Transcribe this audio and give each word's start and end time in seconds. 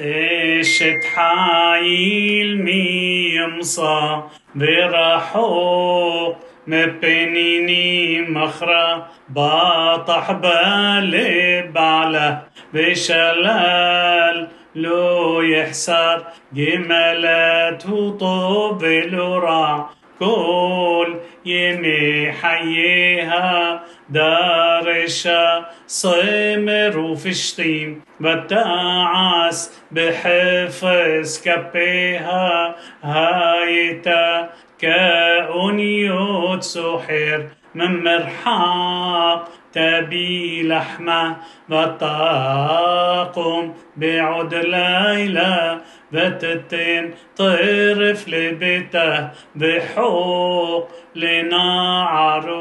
אשת 0.00 1.04
חיל 1.14 2.54
מימסה 2.54 4.20
ברחוק 4.54 6.36
مبنيني 6.66 8.20
مخرى 8.20 9.06
باطح 9.28 10.32
بالبعلة 10.32 12.40
بشلال 12.74 14.48
لو 14.74 15.42
يحسر 15.42 16.24
جملت 16.52 17.86
وطوب 17.88 18.84
الورع 18.84 19.88
كل 20.18 21.14
يمي 21.49 22.31
حيها 22.31 23.83
دارشة 24.09 25.65
صمر 25.87 26.97
وفشتيم 26.97 28.01
بتعس 28.19 29.81
بحفظ 29.91 31.41
كبيها 31.45 32.75
هايتا 33.03 34.49
كأنيوت 34.79 36.63
سحر 36.63 37.45
من 37.75 38.03
مرحاق 38.03 39.49
تبي 39.73 40.63
لحمة 40.63 41.35
بطاقم 41.69 43.73
بعد 43.97 44.53
ليلة 44.53 45.81
بتتين 46.11 47.13
طرف 47.37 48.27
لبيته 48.27 49.29
بحوق 49.55 50.89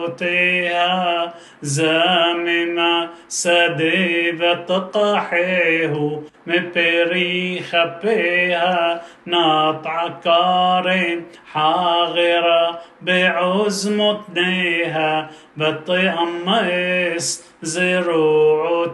لنعرتها 0.08 1.34
زاممة 1.62 3.08
سديبت 3.28 4.72
قحيه 4.72 6.22
مبري 6.46 7.60
خبيها 7.70 9.02
ناطع 9.26 10.08
كارم 10.24 11.24
حاغرة 11.52 12.80
بعزمتنيها 13.02 14.30
بطيمس 15.56 17.44
زروعتها 17.62 18.88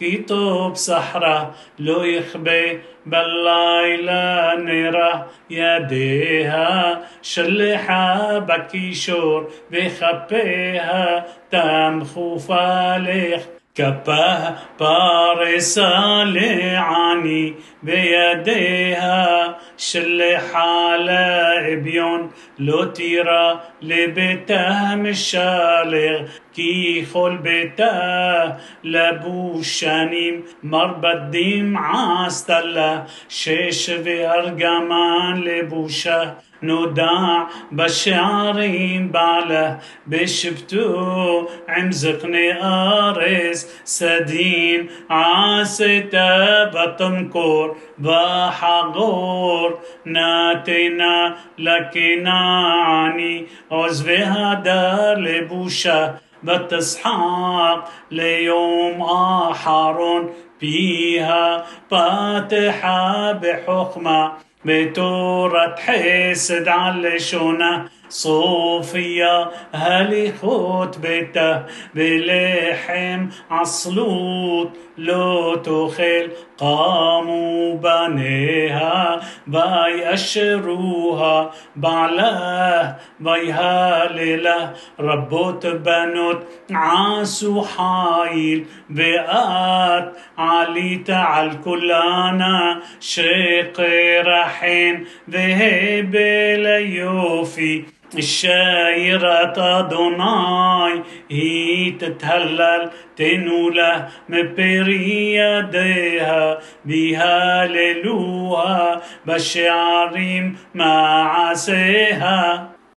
طعما 0.00 0.70
كتب 0.70 0.76
سحرة 0.76 1.54
لو 1.78 2.02
يخبي 2.02 2.80
بالليلة 3.06 4.54
نرى 4.54 5.26
يديها 5.50 7.00
شلحة 7.22 8.38
بكيشور 8.38 9.50
بخبيها 9.70 11.26
تم 11.50 12.04
خوفالخ 12.04 13.59
كبه 13.74 14.54
بارسة 14.80 16.24
لعاني 16.24 17.54
بيديها. 17.82 19.58
شلحة 19.80 20.96
لعبيون 20.96 22.30
لو 22.58 22.84
تيرا 22.84 23.60
لبيته 23.82 24.94
مشالغ 24.94 26.28
كي 26.54 27.04
خل 27.04 27.36
بيته 27.36 28.56
لبوشانيم 28.84 30.44
مربديم 30.62 31.78
عاستلا 31.78 33.04
شيش 33.28 33.88
وارجمان 33.88 35.40
لبوشه 35.40 36.34
نودع 36.62 37.44
بشعرين 37.72 39.08
بعله 39.08 39.78
بشبتو 40.06 41.48
عمزقني 41.68 42.62
آرس 42.62 43.66
سدين 43.84 44.88
عاستا 45.10 46.64
بطمكور 46.64 47.76
بحغور 47.98 49.78
ناتينا 50.04 51.36
لكناني 51.58 53.46
عزبها 53.72 54.54
دار 54.54 55.18
لبوشة 55.18 56.14
بتسحاق 56.42 57.88
ليوم 58.10 59.02
آحرون 59.02 60.30
بيها 60.60 61.64
فاتحة 61.90 63.32
بحكمة 63.32 64.32
بتورة 64.64 65.74
حسد 65.78 66.68
على 66.68 67.18
شونه 67.18 67.88
صوفيا 68.10 69.50
هلي 69.72 70.32
خوت 70.32 70.98
بيته 70.98 71.62
بلحم 71.94 73.28
عصلوت 73.50 74.70
لو 74.98 75.54
تخل 75.54 76.30
قاموا 76.58 77.74
بنيها 77.74 79.20
باي 79.46 80.14
أشروها 80.14 81.50
بعله 81.76 82.96
باي 83.20 83.52
هالله 83.52 84.72
ربوت 85.00 85.66
بنوت 85.66 86.42
عاسو 86.70 87.62
حايل 87.62 88.66
بقات 88.90 90.12
عليت 90.38 91.10
على 91.10 91.50
الكلانا 91.50 92.80
شيق 93.00 93.80
رحين 94.26 95.06
ذهب 95.30 96.16
ليوفي. 96.56 97.99
الشايرة 98.18 99.54
أدوناي 99.58 101.02
هي 101.30 101.90
تتهلل 101.90 102.90
تنوله 103.16 104.08
مبري 104.28 105.34
يديها 105.34 106.58
بها 106.84 107.66
للوها 107.66 109.00
بشعريم 109.26 110.56
مع 110.74 111.22
عسيها 111.40 112.69